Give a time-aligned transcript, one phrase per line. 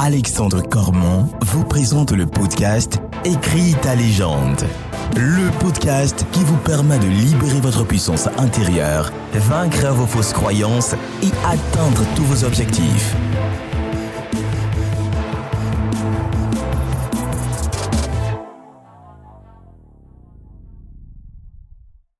[0.00, 4.62] Alexandre Cormon vous présente le podcast Écris ta légende.
[5.16, 11.32] Le podcast qui vous permet de libérer votre puissance intérieure, vaincre vos fausses croyances et
[11.44, 13.16] atteindre tous vos objectifs.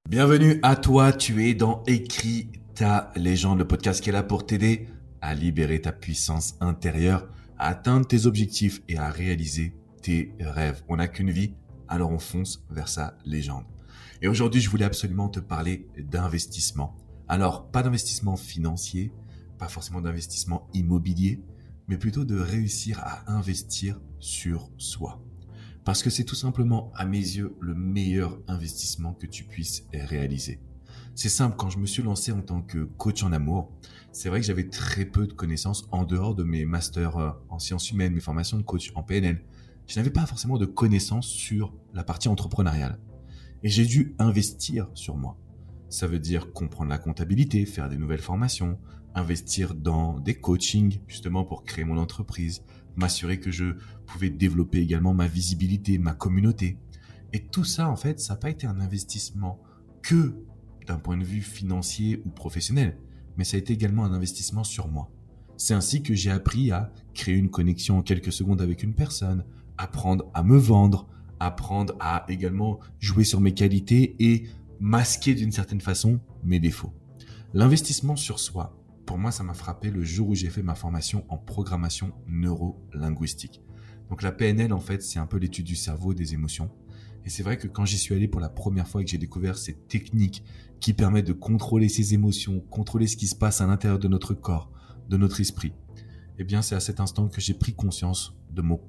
[0.08, 4.46] Bienvenue à toi, tu es dans Écris ta légende, le podcast qui est là pour
[4.46, 4.88] t'aider
[5.20, 7.28] à libérer ta puissance intérieure,
[7.58, 10.82] à atteindre tes objectifs et à réaliser tes rêves.
[10.88, 11.54] On n'a qu'une vie,
[11.88, 13.64] alors on fonce vers sa légende.
[14.22, 16.96] Et aujourd'hui, je voulais absolument te parler d'investissement.
[17.28, 19.12] Alors, pas d'investissement financier,
[19.58, 21.42] pas forcément d'investissement immobilier,
[21.88, 25.22] mais plutôt de réussir à investir sur soi.
[25.84, 30.60] Parce que c'est tout simplement, à mes yeux, le meilleur investissement que tu puisses réaliser.
[31.20, 33.72] C'est simple, quand je me suis lancé en tant que coach en amour,
[34.12, 37.58] c'est vrai que j'avais très peu de connaissances en dehors de mes masters euh, en
[37.58, 39.44] sciences humaines, mes formations de coach en PNL.
[39.88, 43.00] Je n'avais pas forcément de connaissances sur la partie entrepreneuriale.
[43.64, 45.36] Et j'ai dû investir sur moi.
[45.88, 48.78] Ça veut dire comprendre la comptabilité, faire des nouvelles formations,
[49.16, 52.62] investir dans des coachings justement pour créer mon entreprise,
[52.94, 53.74] m'assurer que je
[54.06, 56.78] pouvais développer également ma visibilité, ma communauté.
[57.32, 59.60] Et tout ça, en fait, ça n'a pas été un investissement
[60.00, 60.44] que
[60.88, 62.98] d'un point de vue financier ou professionnel,
[63.36, 65.10] mais ça a été également un investissement sur moi.
[65.56, 69.44] C'est ainsi que j'ai appris à créer une connexion en quelques secondes avec une personne,
[69.76, 71.08] apprendre à me vendre,
[71.40, 74.48] apprendre à également jouer sur mes qualités et
[74.80, 76.92] masquer d'une certaine façon mes défauts.
[77.54, 81.24] L'investissement sur soi, pour moi, ça m'a frappé le jour où j'ai fait ma formation
[81.28, 83.62] en programmation neuro-linguistique.
[84.10, 86.70] Donc la PNL, en fait, c'est un peu l'étude du cerveau des émotions.
[87.24, 89.18] Et c'est vrai que quand j'y suis allé pour la première fois et que j'ai
[89.18, 90.44] découvert cette technique
[90.80, 94.34] qui permet de contrôler ses émotions, contrôler ce qui se passe à l'intérieur de notre
[94.34, 94.70] corps,
[95.08, 95.72] de notre esprit,
[96.38, 98.80] eh bien c'est à cet instant que j'ai pris conscience de mon,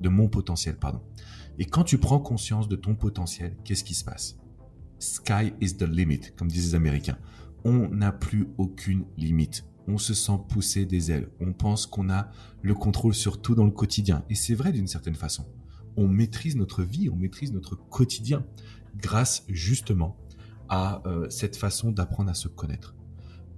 [0.00, 0.76] de mon potentiel.
[0.76, 1.00] Pardon.
[1.58, 4.38] Et quand tu prends conscience de ton potentiel, qu'est-ce qui se passe?
[4.98, 7.18] Sky is the limit, comme disent les Américains
[7.64, 9.64] on n'a plus aucune limite.
[9.86, 11.28] On se sent pousser des ailes.
[11.40, 12.30] On pense qu'on a
[12.62, 14.24] le contrôle sur tout dans le quotidien.
[14.28, 15.46] Et c'est vrai d'une certaine façon.
[15.98, 18.46] On maîtrise notre vie, on maîtrise notre quotidien
[18.96, 20.16] grâce justement
[20.68, 22.94] à euh, cette façon d'apprendre à se connaître.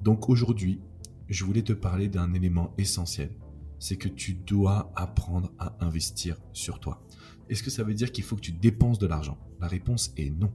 [0.03, 0.81] Donc aujourd'hui,
[1.29, 3.31] je voulais te parler d'un élément essentiel.
[3.79, 7.05] C'est que tu dois apprendre à investir sur toi.
[7.51, 9.39] Est-ce que ça veut dire qu'il faut que tu dépenses de l'argent?
[9.61, 10.51] La réponse est non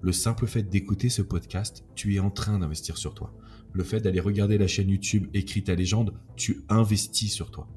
[0.00, 3.34] le simple fait d'écouter ce podcast, tu es en train d'investir sur toi.
[3.72, 7.68] Le fait d'aller regarder la chaîne YouTube Écrit ta légende, tu investis sur toi.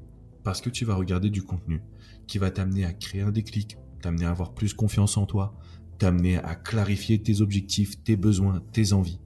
[0.44, 1.82] Parce que tu vas regarder du contenu
[2.26, 5.58] qui va t'amener à créer un déclic, t'amener à avoir plus confiance en toi,
[5.98, 9.20] t'amener à clarifier tes objectifs, tes besoins, tes envies.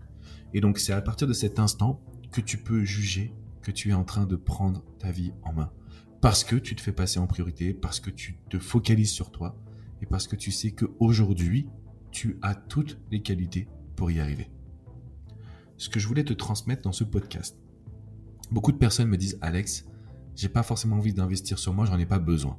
[0.54, 2.02] Et donc c'est à partir de cet instant
[2.32, 5.72] que tu peux juger que tu es en train de prendre ta vie en main.
[6.20, 9.60] Parce que tu te fais passer en priorité, parce que tu te focalises sur toi,
[10.00, 11.68] et parce que tu sais qu'aujourd'hui,
[12.10, 14.50] tu as toutes les qualités pour y arriver.
[15.76, 17.58] Ce que je voulais te transmettre dans ce podcast.
[18.50, 19.86] Beaucoup de personnes me disent Alex,
[20.34, 22.58] j'ai pas forcément envie d'investir sur moi, j'en ai pas besoin.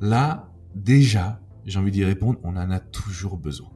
[0.00, 3.70] Là, déjà, j'ai envie d'y répondre, on en a toujours besoin.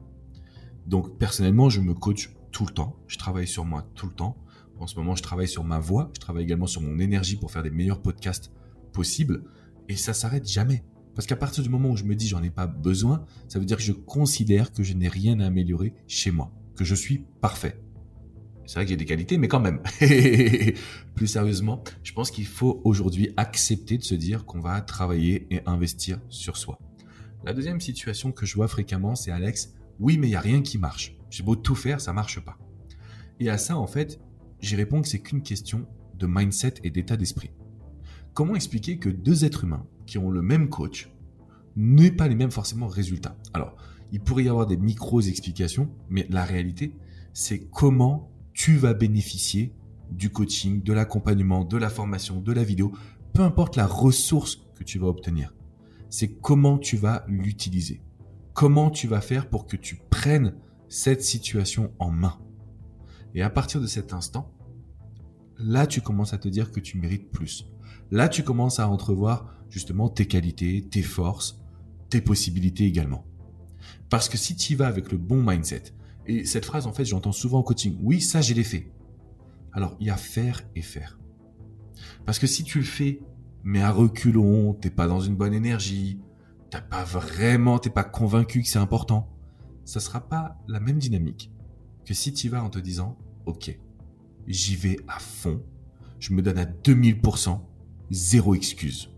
[0.87, 4.35] Donc personnellement, je me coach tout le temps, je travaille sur moi tout le temps.
[4.79, 7.51] En ce moment, je travaille sur ma voix, je travaille également sur mon énergie pour
[7.51, 8.51] faire des meilleurs podcasts
[8.91, 9.43] possibles
[9.87, 10.83] et ça s'arrête jamais.
[11.13, 13.65] Parce qu'à partir du moment où je me dis j'en ai pas besoin, ça veut
[13.65, 17.25] dire que je considère que je n'ai rien à améliorer chez moi, que je suis
[17.39, 17.84] parfait.
[18.65, 19.81] C'est vrai que j'ai des qualités, mais quand même.
[21.15, 25.61] Plus sérieusement, je pense qu'il faut aujourd'hui accepter de se dire qu'on va travailler et
[25.65, 26.79] investir sur soi.
[27.43, 30.61] La deuxième situation que je vois fréquemment, c'est Alex, oui, mais il n'y a rien
[30.61, 31.15] qui marche.
[31.29, 32.57] J'ai beau tout faire, ça marche pas.
[33.39, 34.19] Et à ça, en fait,
[34.61, 35.85] j'y réponds que c'est qu'une question
[36.17, 37.51] de mindset et d'état d'esprit.
[38.33, 41.11] Comment expliquer que deux êtres humains qui ont le même coach
[41.75, 43.37] n'aient pas les mêmes forcément résultats?
[43.53, 43.75] Alors,
[44.11, 46.95] il pourrait y avoir des micros explications, mais la réalité,
[47.33, 49.75] c'est comment tu vas bénéficier
[50.09, 52.93] du coaching, de l'accompagnement, de la formation, de la vidéo,
[53.33, 55.53] peu importe la ressource que tu vas obtenir.
[56.09, 58.01] C'est comment tu vas l'utiliser.
[58.53, 60.55] Comment tu vas faire pour que tu prennes
[60.87, 62.39] cette situation en main.
[63.33, 64.53] Et à partir de cet instant,
[65.57, 67.67] là, tu commences à te dire que tu mérites plus.
[68.09, 71.59] Là, tu commences à entrevoir justement tes qualités, tes forces,
[72.09, 73.25] tes possibilités également.
[74.09, 75.94] Parce que si tu y vas avec le bon mindset,
[76.27, 78.91] et cette phrase, en fait, j'entends souvent en coaching, oui, ça, j'ai les faits.
[79.73, 81.19] Alors, il y a faire et faire.
[82.25, 83.21] Parce que si tu le fais,
[83.63, 86.19] mais à reculons, t'es pas dans une bonne énergie,
[86.69, 89.29] t'as pas vraiment, t'es pas convaincu que c'est important,
[89.83, 91.51] ça sera pas la même dynamique
[92.05, 93.77] que si tu y vas en te disant, ok,
[94.47, 95.63] j'y vais à fond,
[96.19, 97.59] je me donne à 2000%,
[98.11, 99.11] zéro excuse.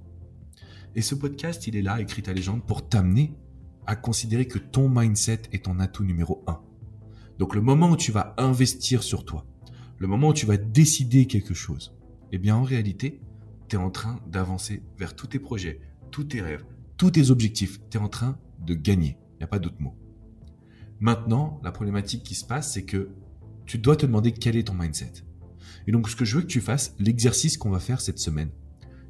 [0.95, 3.35] Et ce podcast, il est là, écrit ta légende, pour t'amener
[3.85, 6.61] à considérer que ton mindset est ton atout numéro un.
[7.39, 9.45] Donc le moment où tu vas investir sur toi,
[9.99, 11.95] le moment où tu vas décider quelque chose,
[12.31, 13.21] eh bien en réalité,
[13.67, 15.81] tu es en train d'avancer vers tous tes projets,
[16.11, 16.65] tous tes rêves,
[16.97, 17.79] tous tes objectifs.
[17.89, 19.17] Tu es en train de gagner.
[19.33, 19.95] Il n'y a pas d'autre mot.
[20.99, 23.09] Maintenant, la problématique qui se passe, c'est que
[23.65, 25.13] tu dois te demander quel est ton mindset.
[25.85, 28.49] Et donc, ce que je veux que tu fasses, l'exercice qu'on va faire cette semaine,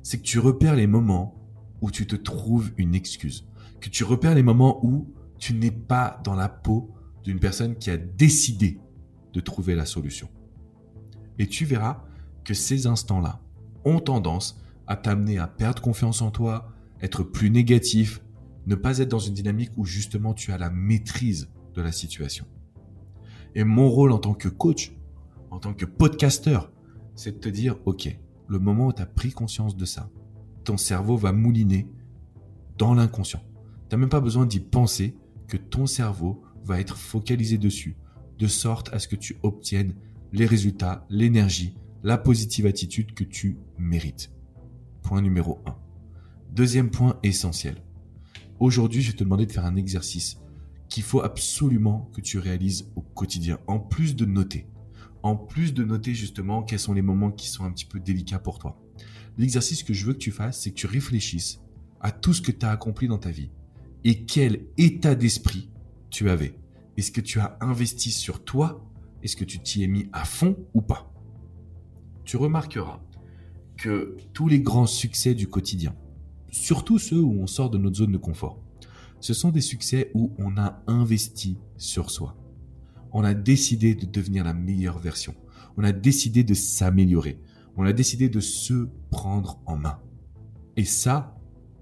[0.03, 1.35] c'est que tu repères les moments
[1.81, 3.47] où tu te trouves une excuse.
[3.79, 6.93] Que tu repères les moments où tu n'es pas dans la peau
[7.27, 8.79] d'une personne qui a décidé
[9.33, 10.29] de trouver la solution.
[11.39, 12.05] Et tu verras
[12.45, 13.41] que ces instants-là
[13.83, 16.71] ont tendance à t'amener à perdre confiance en toi,
[17.01, 18.21] être plus négatif,
[18.65, 22.45] ne pas être dans une dynamique où justement tu as la maîtrise de la situation.
[23.55, 24.95] Et mon rôle en tant que coach,
[25.51, 26.71] en tant que podcasteur,
[27.17, 28.07] c'est de te dire, OK,
[28.47, 30.09] le moment où tu as pris conscience de ça,
[30.63, 31.89] ton cerveau va mouliner
[32.77, 33.43] dans l'inconscient.
[33.89, 35.17] Tu n'as même pas besoin d'y penser
[35.49, 37.95] que ton cerveau va être focalisé dessus,
[38.37, 39.95] de sorte à ce que tu obtiennes
[40.33, 44.31] les résultats, l'énergie, la positive attitude que tu mérites.
[45.01, 45.75] Point numéro 1.
[46.53, 47.77] Deuxième point essentiel.
[48.59, 50.37] Aujourd'hui, je vais te demander de faire un exercice
[50.89, 54.67] qu'il faut absolument que tu réalises au quotidien, en plus de noter.
[55.23, 58.39] En plus de noter justement quels sont les moments qui sont un petit peu délicats
[58.39, 58.79] pour toi.
[59.37, 61.59] L'exercice que je veux que tu fasses, c'est que tu réfléchisses
[62.01, 63.51] à tout ce que tu as accompli dans ta vie
[64.03, 65.69] et quel état d'esprit
[66.09, 66.59] tu avais.
[66.97, 68.83] Est-ce que tu as investi sur toi?
[69.23, 71.13] Est-ce que tu t'y es mis à fond ou pas?
[72.23, 73.01] Tu remarqueras
[73.77, 75.95] que tous les grands succès du quotidien,
[76.49, 78.59] surtout ceux où on sort de notre zone de confort,
[79.19, 82.35] ce sont des succès où on a investi sur soi.
[83.11, 85.35] On a décidé de devenir la meilleure version.
[85.77, 87.39] On a décidé de s'améliorer.
[87.75, 89.99] On a décidé de se prendre en main.
[90.75, 91.37] Et ça,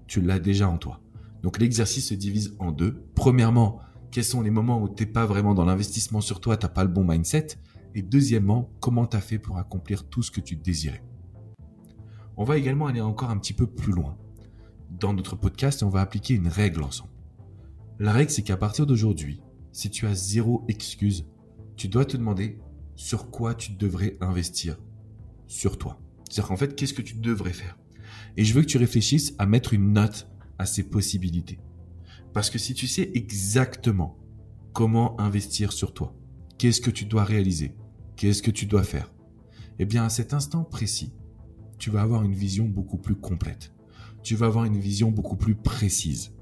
[0.06, 1.00] tu l'as déjà en toi.
[1.42, 3.02] Donc l'exercice se divise en deux.
[3.14, 6.66] Premièrement, quels sont les moments où tu n'es pas vraiment dans l'investissement sur toi, tu
[6.66, 7.58] n'as pas le bon mindset?
[7.94, 11.02] Et deuxièmement, comment tu as fait pour accomplir tout ce que tu désirais?
[12.36, 14.16] On va également aller encore un petit peu plus loin.
[14.90, 17.10] Dans notre podcast, on va appliquer une règle ensemble.
[17.98, 19.40] La règle, c'est qu'à partir d'aujourd'hui,
[19.72, 21.26] si tu as zéro excuse,
[21.76, 22.58] tu dois te demander
[22.94, 24.78] sur quoi tu devrais investir
[25.46, 25.98] sur toi.
[26.28, 27.78] C'est-à-dire qu'en fait, qu'est-ce que tu devrais faire?
[28.36, 31.58] Et je veux que tu réfléchisses à mettre une note à ces possibilités.
[32.36, 34.18] Parce que si tu sais exactement
[34.74, 36.14] comment investir sur toi,
[36.58, 37.74] qu'est-ce que tu dois réaliser,
[38.16, 39.10] qu'est-ce que tu dois faire,
[39.78, 41.14] eh bien à cet instant précis,
[41.78, 43.72] tu vas avoir une vision beaucoup plus complète.
[44.22, 46.34] Tu vas avoir une vision beaucoup plus précise.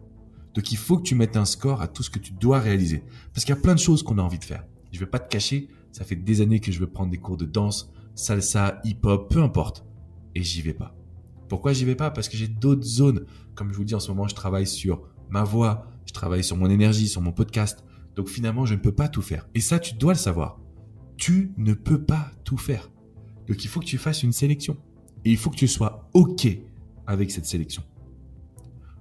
[0.55, 3.05] Donc il faut que tu mettes un score à tout ce que tu dois réaliser.
[3.32, 4.67] Parce qu'il y a plein de choses qu'on a envie de faire.
[4.90, 7.19] Je ne vais pas te cacher, ça fait des années que je veux prendre des
[7.19, 9.87] cours de danse, salsa, hip-hop, peu importe.
[10.35, 10.97] Et j'y vais pas.
[11.49, 12.11] Pourquoi j'y vais pas?
[12.11, 13.26] Parce que j'ai d'autres zones.
[13.55, 16.56] Comme je vous dis en ce moment, je travaille sur ma voix, je travaille sur
[16.56, 17.85] mon énergie, sur mon podcast.
[18.17, 19.49] Donc finalement, je ne peux pas tout faire.
[19.55, 20.61] Et ça, tu dois le savoir.
[21.17, 22.91] Tu ne peux pas tout faire.
[23.49, 24.76] Donc il faut que tu fasses une sélection.
[25.25, 26.47] Et il faut que tu sois OK
[27.06, 27.82] avec cette sélection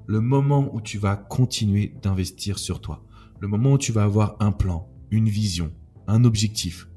[0.05, 3.03] le moment où tu vas continuer d'investir sur toi,
[3.39, 5.73] le moment où tu vas avoir un plan, une vision,
[6.07, 6.87] un objectif,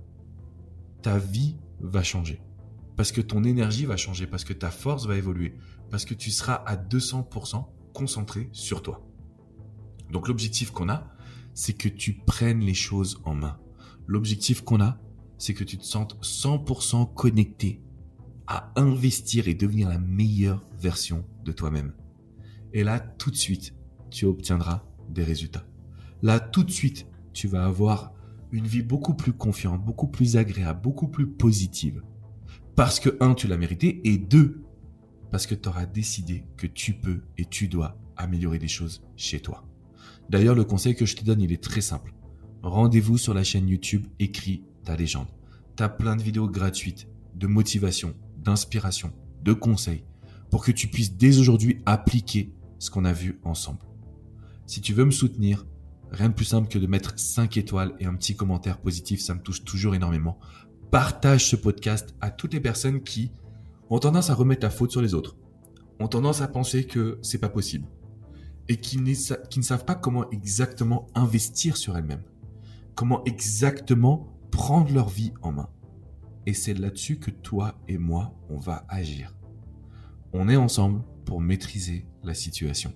[1.02, 2.40] ta vie va changer.
[2.96, 5.55] Parce que ton énergie va changer, parce que ta force va évoluer,
[5.90, 9.06] parce que tu seras à 200% concentré sur toi.
[10.10, 11.10] Donc l'objectif qu'on a,
[11.54, 13.58] c'est que tu prennes les choses en main.
[14.06, 14.98] L'objectif qu'on a,
[15.38, 17.80] c'est que tu te sentes 100% connecté
[18.46, 21.92] à investir et devenir la meilleure version de toi-même.
[22.72, 23.75] Et là, tout de suite,
[24.10, 25.66] tu obtiendras des résultats.
[26.22, 28.12] Là, tout de suite, tu vas avoir
[28.52, 32.02] une vie beaucoup plus confiante, beaucoup plus agréable, beaucoup plus positive.
[32.75, 34.62] Parce que, un, tu l'as mérité, et deux,
[35.30, 39.40] parce que tu auras décidé que tu peux et tu dois améliorer des choses chez
[39.40, 39.66] toi.
[40.28, 42.12] D'ailleurs, le conseil que je te donne, il est très simple.
[42.62, 45.28] Rendez-vous sur la chaîne YouTube Écris ta légende.
[45.76, 50.04] Tu as plein de vidéos gratuites, de motivation, d'inspiration, de conseils,
[50.50, 53.80] pour que tu puisses dès aujourd'hui appliquer ce qu'on a vu ensemble.
[54.66, 55.66] Si tu veux me soutenir,
[56.11, 59.35] rien de plus simple que de mettre 5 étoiles et un petit commentaire positif, ça
[59.35, 60.38] me touche toujours énormément.
[60.90, 63.33] Partage ce podcast à toutes les personnes qui
[63.90, 65.37] ont tendance à remettre la faute sur les autres,
[66.00, 67.87] ont tendance à penser que c'est pas possible
[68.68, 68.99] et qui,
[69.50, 72.25] qui ne savent pas comment exactement investir sur elles-mêmes,
[72.94, 75.68] comment exactement prendre leur vie en main.
[76.46, 79.35] Et c'est là-dessus que toi et moi, on va agir.
[80.32, 82.92] On est ensemble pour maîtriser la situation.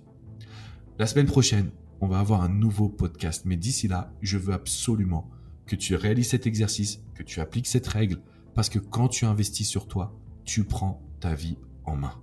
[0.98, 5.30] La semaine prochaine, on va avoir un nouveau podcast, mais d'ici là, je veux absolument
[5.66, 8.22] que tu réalises cet exercice, que tu appliques cette règle,
[8.54, 12.14] parce que quand tu investis sur toi, tu prends ta vie en main.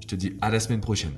[0.00, 1.12] Je te dis à la semaine prochaine.